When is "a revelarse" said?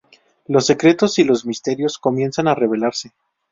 2.47-3.11